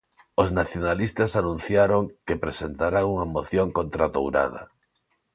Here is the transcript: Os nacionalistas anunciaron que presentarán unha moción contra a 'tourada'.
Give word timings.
Os 0.43 0.49
nacionalistas 0.59 1.31
anunciaron 1.41 2.03
que 2.25 2.41
presentarán 2.43 3.05
unha 3.13 3.27
moción 3.35 3.67
contra 3.77 4.01
a 4.05 4.11
'tourada'. 4.11 4.65